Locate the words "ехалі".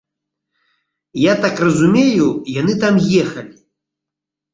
3.21-3.53